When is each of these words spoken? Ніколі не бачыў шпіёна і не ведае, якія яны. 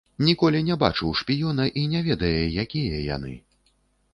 Ніколі 0.27 0.61
не 0.69 0.77
бачыў 0.83 1.11
шпіёна 1.19 1.67
і 1.81 1.83
не 1.91 2.01
ведае, 2.07 2.33
якія 2.65 3.03
яны. 3.15 3.39